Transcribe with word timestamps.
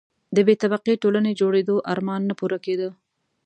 د 0.35 0.37
بې 0.47 0.55
طبقې 0.61 0.93
ټولنې 1.03 1.31
جوړېدو 1.41 1.75
آرمان 1.91 2.21
نه 2.29 2.33
پوره 2.39 2.57
کېده. 2.65 2.89